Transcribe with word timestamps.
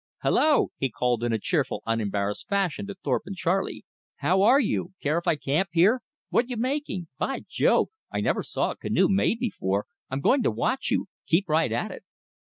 "Hullo!" 0.23 0.69
he 0.79 0.89
called 0.89 1.23
in 1.23 1.31
a 1.31 1.37
cheerful, 1.37 1.83
unembarrassed 1.85 2.49
fashion 2.49 2.87
to 2.87 2.95
Thorpe 2.95 3.27
and 3.27 3.35
Charley. 3.35 3.85
"How 4.15 4.41
are 4.41 4.59
you? 4.59 4.93
Care 4.99 5.19
if 5.19 5.27
I 5.27 5.35
camp 5.35 5.69
here? 5.73 6.01
What 6.29 6.49
you 6.49 6.57
making? 6.57 7.07
By 7.19 7.41
Jove! 7.47 7.89
I 8.11 8.19
never 8.19 8.41
saw 8.41 8.71
a 8.71 8.75
canoe 8.77 9.07
made 9.09 9.37
before. 9.37 9.85
I'm 10.09 10.21
going 10.21 10.41
to 10.41 10.49
watch 10.49 10.89
you. 10.89 11.05
Keep 11.27 11.47
right 11.49 11.71
at 11.71 11.91
it." 11.91 12.03